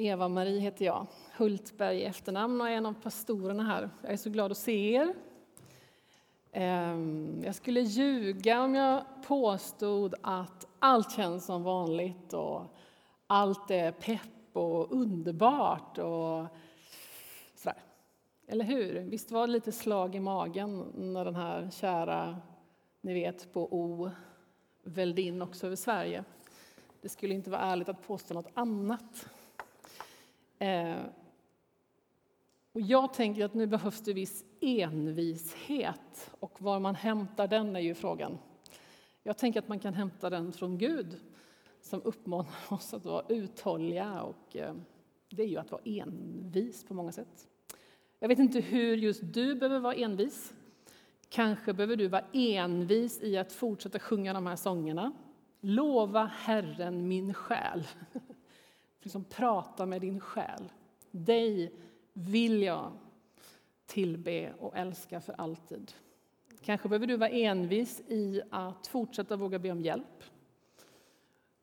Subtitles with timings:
[0.00, 3.90] Eva-Marie heter jag, Hultberg i efternamn och är en av pastorerna här.
[4.02, 5.14] Jag är så glad att se er.
[6.52, 12.62] Ehm, jag skulle ljuga om jag påstod att allt känns som vanligt och
[13.26, 16.46] allt är pepp och underbart och
[17.54, 17.82] sådär.
[18.46, 19.00] Eller hur?
[19.00, 22.36] Visst var det lite slag i magen när den här kära,
[23.00, 24.10] ni vet, på O
[24.82, 26.24] välde in också över Sverige.
[27.00, 29.28] Det skulle inte vara ärligt att påstå något annat.
[30.58, 31.00] Eh,
[32.72, 37.80] och jag tänker att nu behövs det viss envishet och var man hämtar den är
[37.80, 38.38] ju frågan.
[39.22, 41.20] Jag tänker att man kan hämta den från Gud
[41.80, 44.74] som uppmanar oss att vara uthålliga och eh,
[45.28, 47.48] det är ju att vara envis på många sätt.
[48.18, 50.54] Jag vet inte hur just du behöver vara envis.
[51.28, 55.12] Kanske behöver du vara envis i att fortsätta sjunga de här sångerna.
[55.60, 57.86] Lova Herren min själ.
[59.00, 60.72] liksom prata med din själ.
[61.10, 61.72] Dig
[62.12, 62.92] vill jag
[63.86, 65.92] tillbe och älska för alltid.
[66.64, 70.24] Kanske behöver du vara envis i att fortsätta våga be om hjälp.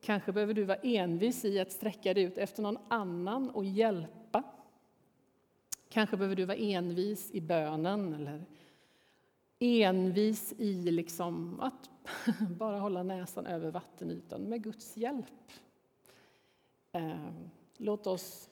[0.01, 4.43] Kanske behöver du vara envis i att sträcka dig ut efter någon annan och hjälpa.
[5.89, 8.45] Kanske behöver du vara envis i bönen eller
[9.59, 11.89] envis i liksom att
[12.49, 15.51] bara hålla näsan över vattenytan med Guds hjälp.
[16.95, 18.49] Ehm, låt oss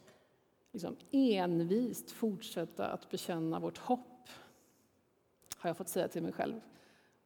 [0.71, 4.29] liksom envist fortsätta att bekänna vårt hopp,
[5.57, 6.61] har jag fått säga till mig själv.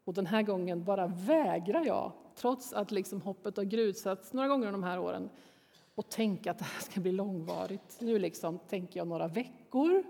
[0.04, 4.72] Och den här gången bara vägrar jag, trots att liksom hoppet har grusats några gånger
[4.72, 5.30] de här åren,
[5.95, 7.98] och tänka att det här ska bli långvarigt.
[8.02, 10.04] Nu liksom tänker jag några veckor,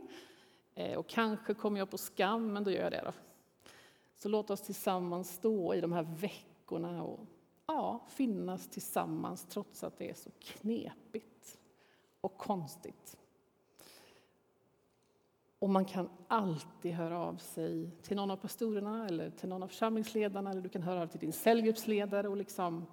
[0.76, 3.02] eh, och kanske kommer jag på skam, men då gör jag det.
[3.06, 3.12] Då.
[4.16, 7.20] Så låt oss tillsammans stå i de här veckorna och
[7.68, 11.58] ja, finnas tillsammans trots att det är så knepigt
[12.22, 13.18] och konstigt.
[15.60, 19.68] Och man kan alltid höra av sig till någon av pastorerna eller till någon av
[19.68, 22.86] församlingsledarna eller du kan höra av till din cellgruppsledare och liksom,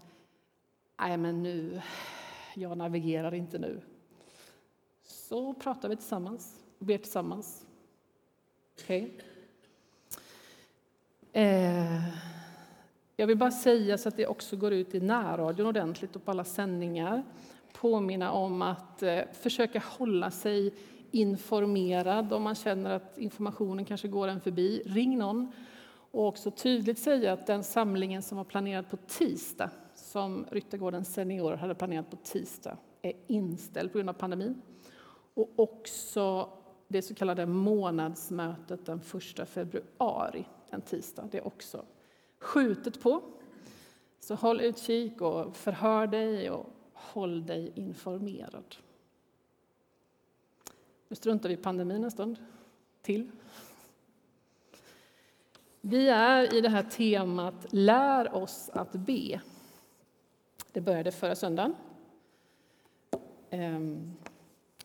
[1.01, 1.83] nej men nu,
[2.55, 3.81] jag navigerar inte nu.
[5.03, 7.67] Så pratar vi tillsammans och ber tillsammans.
[8.79, 9.03] Okej?
[9.03, 9.21] Okay?
[11.43, 12.03] Eh,
[13.17, 16.31] jag vill bara säga så att det också går ut i närradion ordentligt och på
[16.31, 17.23] alla sändningar
[17.73, 20.75] påminna om att eh, försöka hålla sig
[21.11, 24.83] informerad om man känner att informationen kanske går en förbi.
[24.87, 25.53] Ring någon
[26.11, 31.53] och också tydligt säga att den samlingen som var planerad på tisdag, som Ryttargården Senior
[31.57, 34.63] hade planerat på tisdag, är inställd på grund av pandemin.
[35.35, 36.49] Och också
[36.89, 39.01] det så kallade månadsmötet den
[39.39, 41.85] 1 februari, en tisdag, det är också
[42.45, 43.23] skjutet på.
[44.21, 48.77] Så håll utkik och förhör dig och håll dig informerad.
[51.09, 52.39] Nu struntar vi i pandemin en stund
[53.03, 53.31] till.
[55.81, 59.41] Vi är i det här temat Lär oss att be.
[60.73, 61.75] Det började förra söndagen.
[63.51, 64.13] Ehm,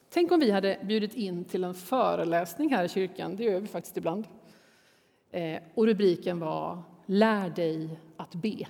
[0.09, 3.67] tänk om vi hade bjudit in till en föreläsning här i kyrkan, det gör vi
[3.67, 4.27] faktiskt ibland.
[5.31, 8.67] Eh, och rubriken var Lär dig att be.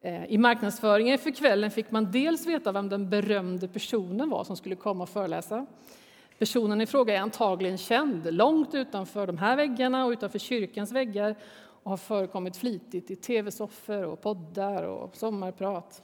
[0.00, 4.56] Eh, I marknadsföringen för kvällen fick man dels veta vem den berömde personen var som
[4.56, 5.66] skulle komma och föreläsa.
[6.38, 11.36] Personen i fråga är antagligen känd långt utanför de här väggarna och utanför kyrkans väggar
[11.58, 16.02] och har förekommit flitigt i tv-soffor och poddar och sommarprat.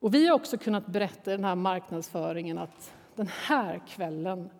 [0.00, 4.50] Och vi har också kunnat berätta i den här marknadsföringen att den här kvällen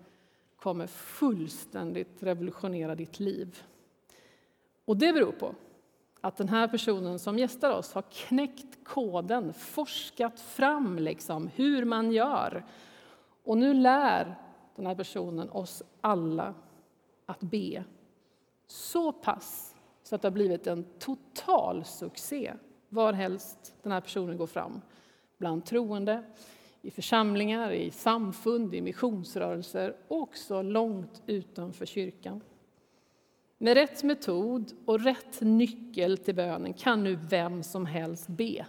[0.57, 3.63] kommer fullständigt revolutionera ditt liv.
[4.89, 5.55] Och det beror på
[6.21, 12.13] att den här personen som gästar oss har knäckt koden, forskat fram liksom hur man
[12.13, 12.65] gör.
[13.45, 14.35] Och nu lär
[14.77, 16.55] den här personen oss alla
[17.27, 17.85] att be.
[18.67, 22.55] Så pass så att det har blivit en total succé
[22.89, 24.81] varhelst den här personen går fram.
[25.39, 26.23] Bland troende,
[26.83, 32.41] i församlingar, i samfund, i missionsrörelser och också långt utanför kyrkan.
[33.59, 38.67] Med rätt metod och rätt nyckel till bönen kan nu vem som helst be.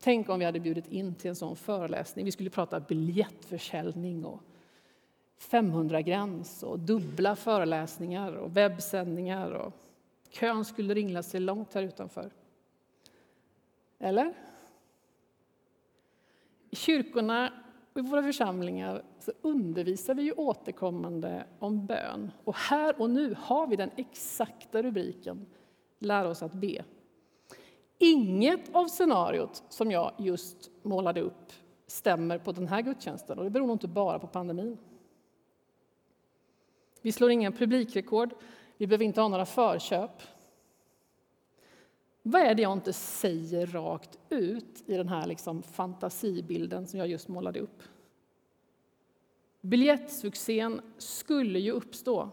[0.00, 2.24] Tänk om vi hade bjudit in till en sån föreläsning.
[2.24, 4.40] Vi skulle prata biljettförsäljning och
[5.38, 9.50] 500-gräns och dubbla föreläsningar och webbsändningar.
[9.50, 9.72] Och
[10.30, 12.30] kön skulle ringla sig långt här utanför.
[13.98, 14.34] Eller?
[16.70, 17.52] I kyrkorna
[17.94, 22.30] i våra församlingar så undervisar vi ju återkommande om bön.
[22.44, 25.46] Och här och nu har vi den exakta rubriken
[25.98, 26.84] Lär oss att be.
[27.98, 31.52] inget av scenariot som jag just målade upp
[31.86, 33.38] stämmer på den här gudstjänsten.
[33.38, 34.78] Och det beror nog inte bara på pandemin.
[37.02, 38.34] Vi slår inga publikrekord.
[38.76, 40.22] Vi behöver inte ha några förköp.
[42.22, 47.08] Vad är det jag inte säger rakt ut i den här liksom fantasibilden som jag
[47.08, 47.82] just målade upp?
[49.60, 52.30] Biljettsuccén skulle ju uppstå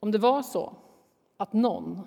[0.00, 0.76] om det var så
[1.36, 2.00] att någon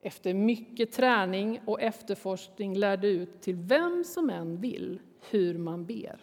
[0.00, 5.00] efter mycket träning och efterforskning lärde ut till vem som än vill
[5.30, 6.20] hur man ber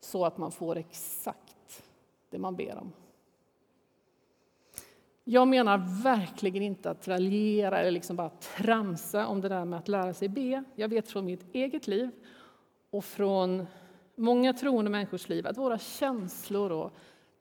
[0.00, 1.84] så att man får exakt
[2.30, 2.92] det man ber om.
[5.24, 9.88] Jag menar verkligen inte att raljera eller liksom bara tramsa om det där med att
[9.88, 10.64] lära sig be.
[10.74, 12.10] Jag vet från mitt eget liv
[12.90, 13.66] och från
[14.14, 16.92] många troende människors liv att våra känslor och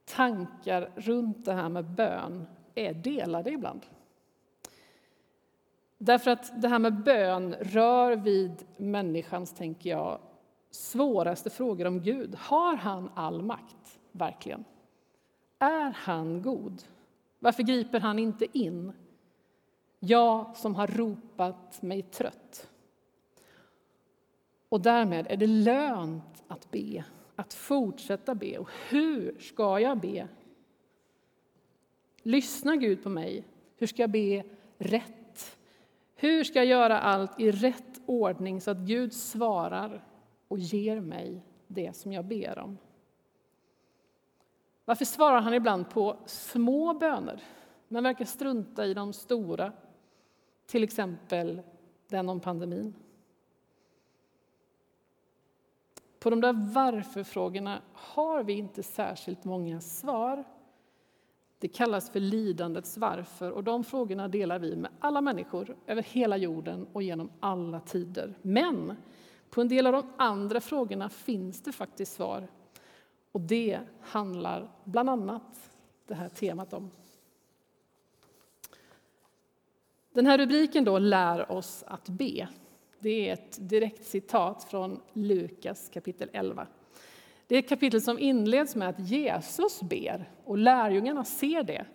[0.05, 3.85] tankar runt det här med bön är delade ibland.
[5.97, 10.19] Därför att det här med bön rör vid människans, tänker jag,
[10.71, 12.35] svåraste frågor om Gud.
[12.35, 14.63] Har han all makt, verkligen?
[15.59, 16.81] Är han god?
[17.43, 18.93] Varför griper han inte in?
[19.99, 22.69] Jag som har ropat mig trött.
[24.69, 27.05] Och därmed är det lönt att be,
[27.35, 28.57] att fortsätta be.
[28.57, 30.27] Och hur ska jag be?
[32.21, 33.43] Lyssnar Gud på mig?
[33.77, 34.43] Hur ska jag be
[34.77, 35.57] rätt?
[36.15, 40.03] Hur ska jag göra allt i rätt ordning så att Gud svarar
[40.47, 42.77] och ger mig det som jag ber om?
[44.91, 47.43] Varför svarar han ibland på små böner
[47.87, 49.71] men verkar strunta i de stora?
[50.65, 51.61] Till exempel
[52.07, 52.93] den om pandemin.
[56.19, 60.43] På de där varför-frågorna har vi inte särskilt många svar.
[61.59, 66.37] Det kallas för lidandets varför och de frågorna delar vi med alla människor över hela
[66.37, 68.33] jorden och genom alla tider.
[68.41, 68.97] Men
[69.49, 72.47] på en del av de andra frågorna finns det faktiskt svar
[73.31, 75.71] och det handlar bland annat
[76.07, 76.91] det här temat om.
[80.13, 82.47] Den här rubriken då, Lär oss att be,
[82.99, 86.67] det är ett direkt citat från Lukas kapitel 11.
[87.47, 91.85] Det är ett kapitel som inleds med att Jesus ber och lärjungarna ser det.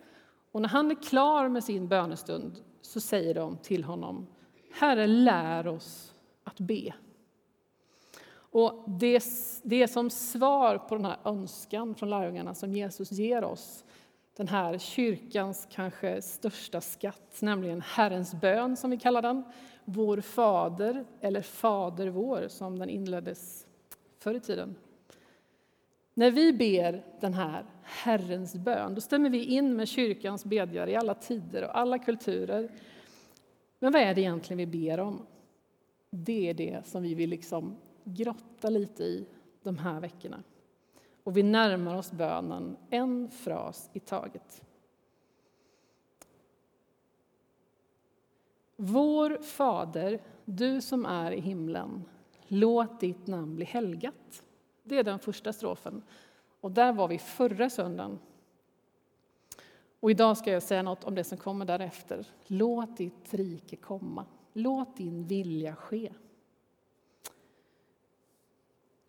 [0.51, 4.27] Och när han är klar med sin bönestund så säger de till honom
[4.71, 6.13] Herre, lär oss
[6.43, 6.93] att be.
[8.51, 9.23] Och det,
[9.63, 13.83] det är som svar på den här önskan från lärjungarna som Jesus ger oss
[14.37, 19.43] den här kyrkans kanske största skatt, nämligen Herrens bön som vi kallar den.
[19.85, 23.65] Vår Fader, eller Fader vår som den inleddes
[24.19, 24.75] förr i tiden.
[26.13, 30.95] När vi ber den här Herrens bön, då stämmer vi in med kyrkans bedjare i
[30.95, 32.71] alla tider och alla kulturer.
[33.79, 35.25] Men vad är det egentligen vi ber om?
[36.09, 37.75] Det är det som vi vill liksom
[38.07, 39.25] grotta lite i
[39.63, 40.43] de här veckorna.
[41.23, 44.63] Och vi närmar oss bönen en fras i taget.
[48.75, 52.03] Vår Fader, du som är i himlen,
[52.47, 54.43] låt ditt namn bli helgat.
[54.83, 56.03] Det är den första strofen.
[56.61, 58.19] Och där var vi förra söndagen.
[59.99, 62.27] Och idag ska jag säga något om det som kommer därefter.
[62.47, 64.25] Låt ditt rike komma.
[64.53, 66.13] Låt din vilja ske.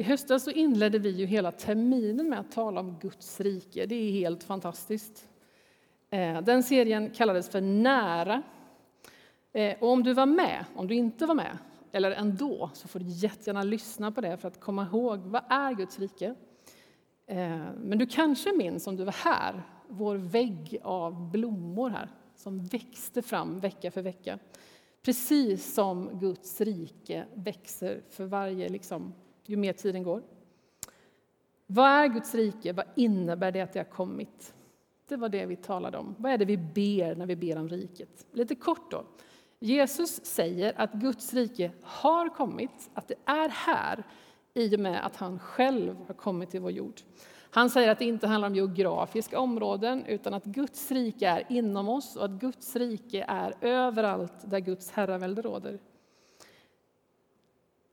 [0.00, 3.86] I höstas så inledde vi ju hela terminen med att tala om Guds rike.
[3.86, 5.28] Det är helt fantastiskt.
[6.10, 8.42] Eh, den serien kallades för Nära.
[9.52, 11.58] Eh, och om du var med, om du inte var med,
[11.92, 15.72] eller ändå, så får du jättegärna lyssna på det för att komma ihåg vad är
[15.72, 16.34] Guds rike.
[17.26, 22.66] Eh, men du kanske minns, om du var här, vår vägg av blommor här som
[22.66, 24.38] växte fram vecka för vecka.
[25.02, 29.14] Precis som Guds rike växer för varje liksom,
[29.48, 30.22] ju mer tiden går.
[31.66, 32.72] Vad är Guds rike?
[32.72, 34.54] Vad innebär det att det har kommit?
[35.08, 36.14] Det var det vi talade om.
[36.18, 38.26] Vad är det vi ber när vi ber om riket?
[38.32, 39.04] Lite kort då.
[39.58, 44.04] Jesus säger att Guds rike har kommit, att det är här
[44.54, 47.00] i och med att han själv har kommit till vår jord.
[47.50, 51.88] Han säger att det inte handlar om geografiska områden utan att Guds rike är inom
[51.88, 55.78] oss och att Guds rike är överallt där Guds herravälde råder.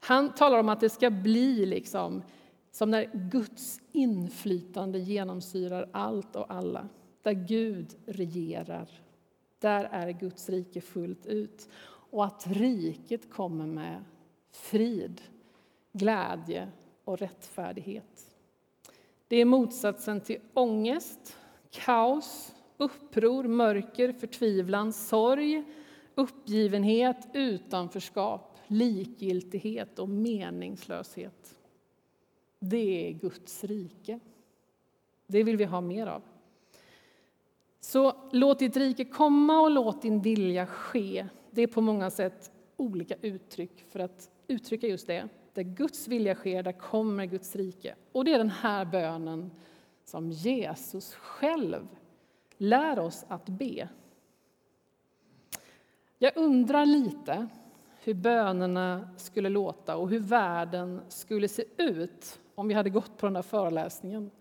[0.06, 2.24] Han talar om att det ska bli liksom,
[2.72, 6.90] som när Guds inflytande genomsyrar allt och alla.
[7.22, 8.90] Där Gud regerar.
[9.60, 11.70] Där är Guds rike fullt ut.
[11.88, 14.04] Och att riket kommer med
[14.52, 15.22] frid,
[15.94, 16.68] glädje
[17.04, 18.36] och rättfärdighet.
[19.28, 21.38] Det är motsatsen till ångest,
[21.70, 25.64] kaos, uppror, mörker, förtvivlan, sorg,
[26.16, 31.56] uppgivenhet, utanförskap, likgiltighet och meningslöshet.
[32.60, 34.20] Det är Guds rike.
[35.28, 36.22] Det vill vi ha mer av.
[37.80, 41.28] Så låt ditt rike komma och låt din vilja ske.
[41.52, 45.30] Det är på många sätt olika uttryck för att uttrycka just det.
[45.54, 47.96] Där Guds vilja sker, där kommer Guds rike.
[48.12, 49.52] Och det är den här bönen
[50.06, 51.88] som Jesus själv
[52.58, 53.90] lär oss att be.
[56.18, 57.48] Jag undrar lite
[58.06, 63.26] hur bönerna skulle låta och hur världen skulle se ut om vi hade gått på
[63.26, 64.32] den där föreläsningen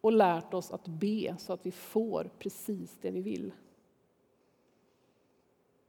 [0.00, 3.52] och lärt oss att be så att vi får precis det vi vill.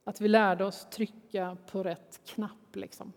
[0.03, 2.75] Att vi lärde oss trycka på rätt knapp.
[2.75, 3.13] Liksom.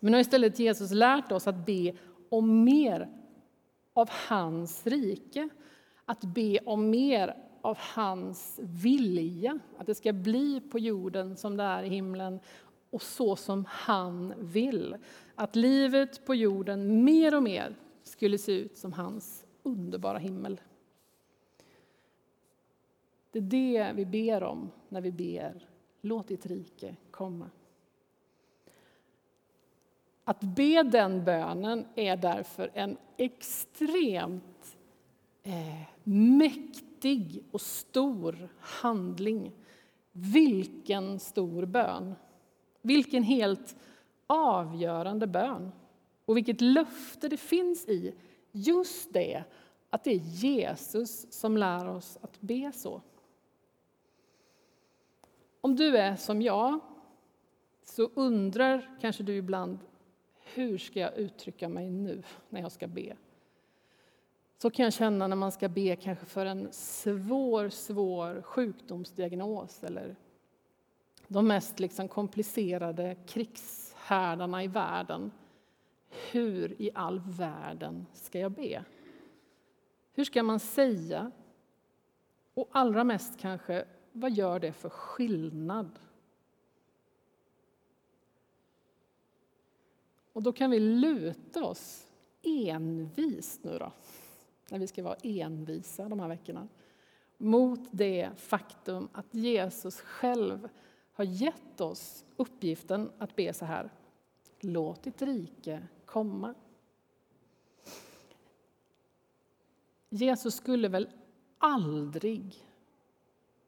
[0.00, 1.92] Men nu har istället Jesus lärt oss att be
[2.28, 3.08] om mer
[3.92, 5.48] av hans rike.
[6.04, 11.64] Att be om mer av hans vilja, att det ska bli på jorden som det
[11.64, 12.40] är i himlen
[12.90, 14.96] och så som han vill.
[15.34, 20.60] Att livet på jorden mer och mer skulle se ut som hans underbara himmel.
[23.30, 25.68] Det är det vi ber om när vi ber
[26.00, 27.50] Låt ditt rike komma.
[30.24, 34.76] Att be den bönen är därför en extremt
[35.42, 39.52] eh, mäktig och stor handling.
[40.12, 42.14] Vilken stor bön!
[42.88, 43.76] Vilken helt
[44.26, 45.72] avgörande bön!
[46.24, 48.14] Och vilket löfte det finns i
[48.52, 49.44] just det
[49.90, 53.02] att det är Jesus som lär oss att be så.
[55.60, 56.80] Om du är som jag
[57.84, 59.78] så undrar kanske du ibland
[60.54, 63.16] hur ska jag uttrycka mig nu när jag ska be?
[64.58, 70.16] Så kan jag känna när man ska be kanske för en svår, svår sjukdomsdiagnos eller
[71.28, 75.30] de mest liksom komplicerade krigshärdarna i världen.
[76.30, 78.84] Hur i all världen ska jag be?
[80.12, 81.30] Hur ska man säga?
[82.54, 85.98] Och allra mest kanske, vad gör det för skillnad?
[90.32, 92.06] Och då kan vi luta oss
[92.42, 93.92] envist nu då,
[94.70, 96.68] när vi ska vara envisa de här veckorna,
[97.36, 100.68] mot det faktum att Jesus själv
[101.18, 103.90] har gett oss uppgiften att be så här.
[104.60, 106.54] Låt ditt rike komma.
[110.08, 111.08] Jesus skulle väl
[111.58, 112.64] aldrig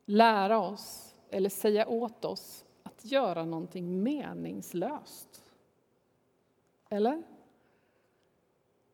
[0.04, 5.45] lära oss eller säga åt oss att göra någonting meningslöst.
[6.88, 7.23] Eller?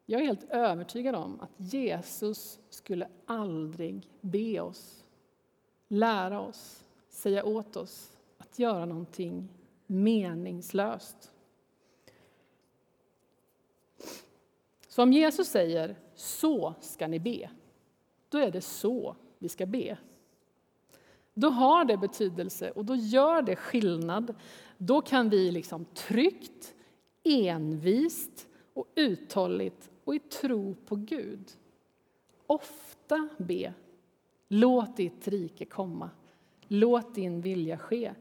[0.06, 5.04] Jag är helt övertygad om att Jesus skulle aldrig be oss,
[5.88, 8.15] lära oss, säga åt oss
[8.56, 9.48] att göra någonting
[9.86, 11.32] meningslöst.
[14.88, 17.50] Så om Jesus säger så ska ni be,
[18.28, 19.98] då är det så vi ska be.
[21.34, 24.34] Då har det betydelse och då gör det skillnad.
[24.78, 26.74] Då kan vi liksom tryggt,
[27.24, 31.52] envist och uthålligt och i tro på Gud
[32.46, 33.74] ofta be
[34.48, 36.10] Låt ditt rike komma.
[36.68, 38.14] Låt din vilja ske.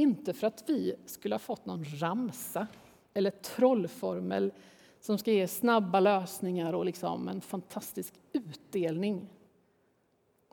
[0.00, 2.66] Inte för att vi skulle ha fått någon ramsa
[3.14, 4.52] eller trollformel
[5.00, 9.28] som ska ge snabba lösningar och liksom en fantastisk utdelning.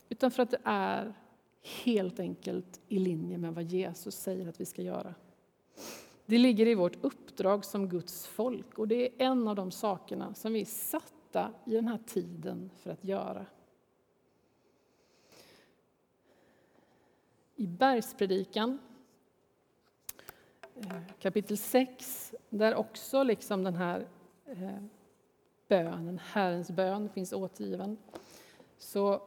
[0.10, 1.13] Utan för att det är
[1.84, 5.16] helt enkelt i linje med vad Jesus säger att vi ska göra.
[6.25, 10.34] Det ligger i vårt uppdrag som Guds folk och det är en av de sakerna
[10.34, 13.46] som vi är satta i den här tiden för att göra.
[17.56, 18.80] I Bergspredikan
[21.20, 24.08] kapitel 6, där också liksom den här
[24.46, 24.78] eh,
[25.68, 27.98] bönen, Herrens bön, finns återgiven,
[28.78, 29.22] så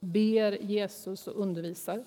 [0.00, 2.04] ber Jesus och undervisar.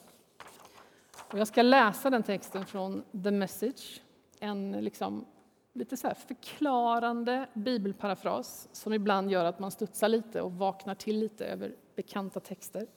[1.32, 4.02] Och jag ska läsa den texten från The Message,
[4.40, 5.26] en liksom
[5.74, 11.46] lite så förklarande bibelparafras som ibland gör att man studsar lite och vaknar till lite
[11.46, 12.88] över bekanta texter.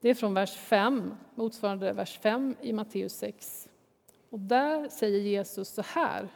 [0.00, 3.67] Det är från vers 5, motsvarande vers 5 i Matteus 6.
[4.30, 6.28] Och där säger Jesus så här.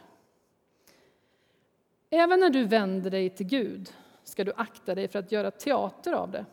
[2.09, 6.13] Även när du vänder dig till Gud ska du akta dig för att göra teater
[6.13, 6.45] av det.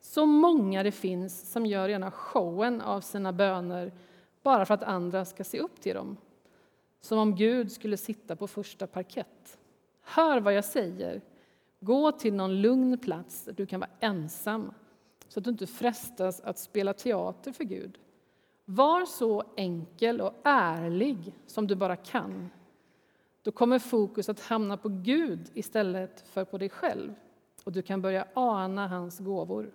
[0.00, 3.92] Så många det finns som gör rena showen av sina böner
[4.42, 6.16] bara för att andra ska se upp till dem.
[7.00, 9.58] Som om Gud skulle sitta på första parkett.
[10.02, 11.20] Hör vad jag säger.
[11.80, 14.72] Gå till någon lugn plats där du kan vara ensam
[15.28, 17.98] så att du inte frestas att spela teater för Gud.
[18.64, 22.50] Var så enkel och ärlig som du bara kan.
[23.42, 27.14] Då kommer fokus att hamna på Gud istället för på dig själv
[27.64, 29.72] och du kan börja ana hans gåvor.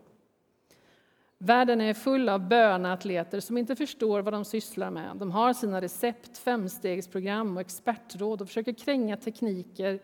[1.37, 5.17] Världen är full av böneatleter som inte förstår vad de sysslar med.
[5.17, 9.99] De har sina recept, femstegsprogram och expertråd och försöker kränga tekniker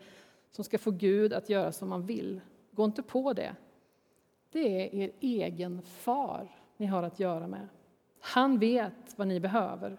[0.50, 2.40] som ska få Gud att göra som man vill.
[2.70, 3.56] Gå inte på det.
[4.50, 7.68] Det är er egen far ni har att göra med.
[8.26, 9.96] Han vet vad ni behöver.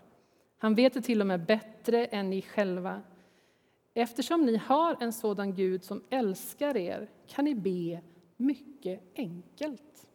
[0.57, 3.01] Han vet det till och med bättre än ni själva.
[3.93, 8.01] Eftersom ni har en sådan Gud som älskar er kan ni be
[8.37, 10.07] mycket enkelt.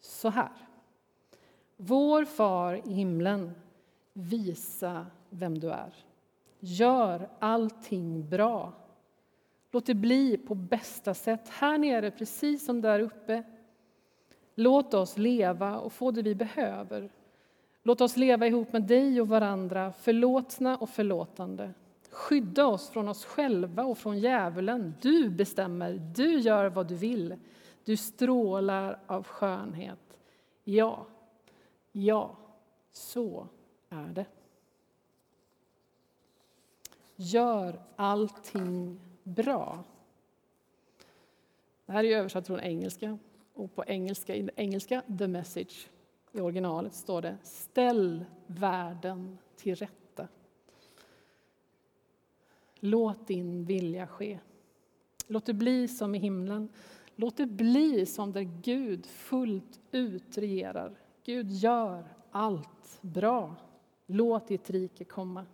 [0.00, 0.52] Så här.
[1.76, 3.50] Vår far i himlen,
[4.12, 5.94] visa vem du är.
[6.60, 8.72] Gör allting bra.
[9.70, 13.42] Låt det bli på bästa sätt här nere precis som där uppe.
[14.54, 17.10] Låt oss leva och få det vi behöver.
[17.86, 21.74] Låt oss leva ihop med dig och varandra, förlåtna och förlåtande.
[22.10, 24.94] Skydda oss från oss själva och från djävulen.
[25.00, 27.36] Du bestämmer, du gör vad du vill.
[27.84, 30.18] Du strålar av skönhet.
[30.64, 31.06] Ja,
[31.92, 32.36] ja,
[32.92, 33.46] så
[33.88, 34.26] är det.
[37.16, 39.84] Gör allting bra.
[41.86, 43.18] Det här är översatt från engelska.
[43.54, 45.88] Och på engelska, engelska, the message,
[46.32, 50.28] i originalet står det Ställ världen till rätta.
[52.80, 54.38] Låt din vilja ske.
[55.26, 56.68] Låt det bli som i himlen.
[57.16, 60.98] Låt det bli som där Gud fullt ut regerar.
[61.24, 63.56] Gud gör allt bra.
[64.06, 65.46] Låt ditt rike komma.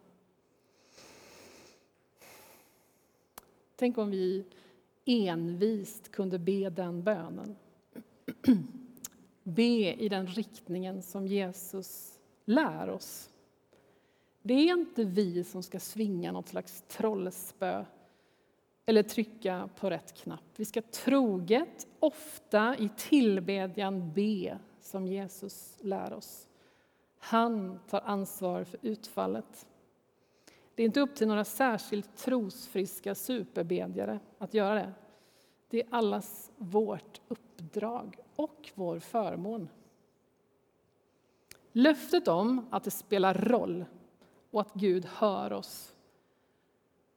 [3.77, 4.45] Tänk om vi
[5.05, 7.57] envist kunde be den bönen.
[9.43, 13.31] Be i den riktningen som Jesus lär oss.
[14.43, 17.85] Det är inte vi som ska svinga något slags trollspö
[18.87, 20.45] eller trycka på rätt knapp.
[20.57, 26.49] Vi ska troget, ofta i tillbedjan be som Jesus lär oss.
[27.19, 29.67] Han tar ansvar för utfallet.
[30.75, 34.93] Det är inte upp till några särskilt trosfriska superbedjare att göra det.
[35.69, 39.69] Det är allas vårt uppdrag och vår förmån.
[41.73, 43.85] Löftet om att det spelar roll
[44.51, 45.95] och att Gud hör oss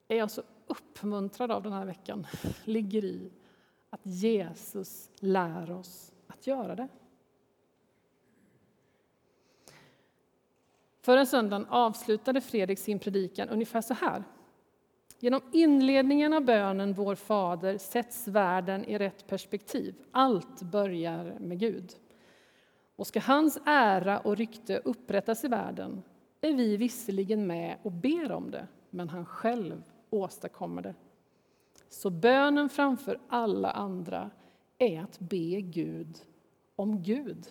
[0.08, 2.28] är jag så uppmuntrad av den här veckan,
[2.63, 3.32] ligger i
[3.89, 6.88] att Jesus lär oss att göra det.
[11.01, 14.23] Förra söndagen avslutade Fredrik sin predikan ungefär så här.
[15.19, 19.95] Genom inledningen av bönen Vår Fader sätts världen i rätt perspektiv.
[20.12, 21.93] Allt börjar med Gud.
[22.95, 26.04] Och ska hans ära och rykte upprättas i världen
[26.41, 30.95] är vi visserligen med och ber om det, men han själv åstadkommer det.
[31.89, 34.32] Så bönen framför alla andra
[34.78, 36.17] är att be Gud
[36.75, 37.47] om Gud.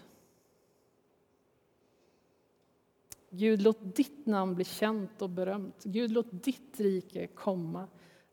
[3.37, 5.85] Gud, låt ditt namn bli känt och berömt.
[5.85, 7.89] Gud, låt ditt rike komma.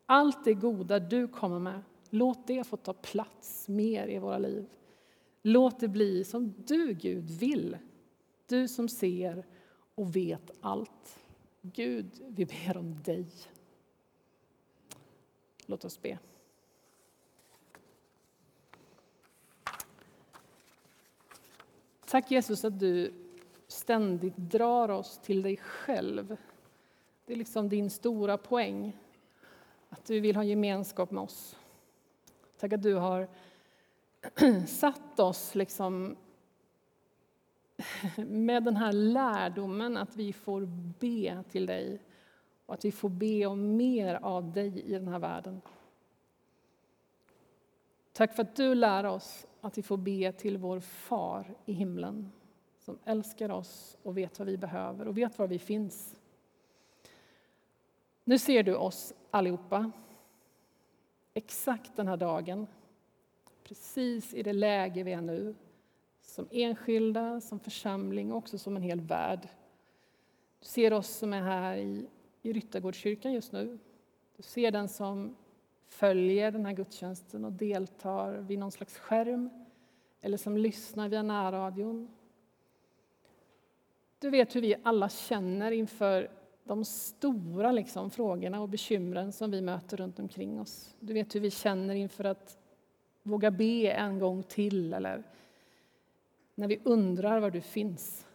[0.06, 4.66] Allt det goda du kommer med, låt det få ta plats mer i våra liv.
[5.42, 7.78] Låt det bli som du, Gud, vill.
[8.46, 9.46] Du som ser
[9.94, 11.18] och vet allt.
[11.62, 13.26] Gud, vi ber om dig.
[15.66, 16.18] Låt oss be.
[22.06, 23.21] Tack Jesus att du
[23.72, 26.36] ständigt drar oss till dig själv.
[27.26, 28.96] Det är liksom din stora poäng,
[29.88, 31.56] att du vill ha gemenskap med oss.
[32.58, 33.28] Tack att du har
[34.66, 36.16] satt oss liksom
[38.16, 40.66] med den här lärdomen att vi får
[40.98, 42.02] be till dig
[42.66, 45.60] och att vi får be om mer av dig i den här världen.
[48.12, 52.32] Tack för att du lär oss att vi får be till vår far i himlen
[52.84, 56.16] som älskar oss och vet vad vi behöver och vet var vi finns.
[58.24, 59.90] Nu ser du oss allihopa,
[61.34, 62.66] exakt den här dagen,
[63.64, 65.54] precis i det läge vi är nu,
[66.22, 69.48] som enskilda, som församling och också som en hel värld.
[70.60, 72.06] Du ser oss som är här i,
[72.42, 73.78] i Ryttargårdskyrkan just nu.
[74.36, 75.36] Du ser den som
[75.86, 79.50] följer den här gudstjänsten och deltar vid någon slags skärm
[80.20, 82.08] eller som lyssnar via närradion
[84.22, 86.30] du vet hur vi alla känner inför
[86.64, 90.94] de stora liksom, frågorna och bekymren som vi möter runt omkring oss.
[91.00, 92.58] Du vet hur vi känner inför att
[93.22, 95.22] våga be en gång till eller
[96.54, 98.26] när vi undrar var du finns.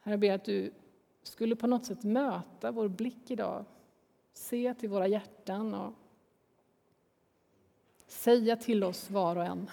[0.00, 0.72] Herre, jag ber att du
[1.22, 3.64] skulle på något sätt möta vår blick idag.
[4.32, 5.92] Se till våra hjärtan och
[8.06, 9.70] säga till oss var och en.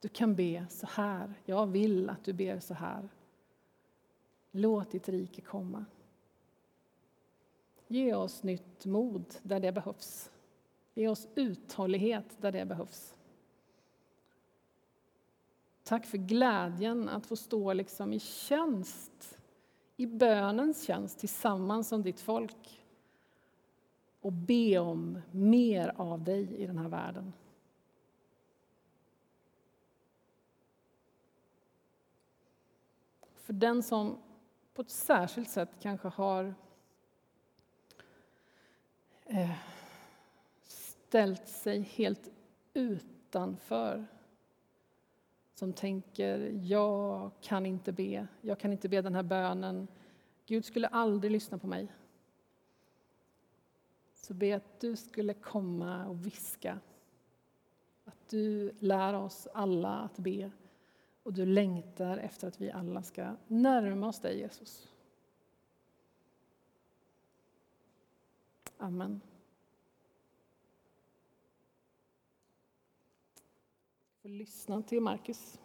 [0.00, 1.34] Du kan be så här.
[1.44, 3.08] Jag vill att du ber så här.
[4.50, 5.84] Låt ditt rike komma.
[7.86, 10.30] Ge oss nytt mod där det behövs.
[10.94, 13.14] Ge oss uthållighet där det behövs.
[15.84, 19.38] Tack för glädjen att få stå liksom i tjänst,
[19.96, 22.84] i bönens tjänst tillsammans som ditt folk
[24.20, 27.32] och be om mer av dig i den här världen.
[33.48, 34.18] För den som
[34.74, 36.54] på ett särskilt sätt kanske har
[39.24, 39.50] eh,
[40.62, 42.28] ställt sig helt
[42.74, 44.06] utanför
[45.54, 49.88] som tänker jag kan inte be, jag kan inte be den här bönen.
[50.46, 51.92] Gud skulle aldrig lyssna på mig.
[54.14, 56.78] Så be att du skulle komma och viska.
[58.04, 60.50] Att du lär oss alla att be
[61.28, 64.88] och du längtar efter att vi alla ska närma oss dig, Jesus.
[68.78, 69.20] Amen.
[74.22, 75.58] lyssna till Markus.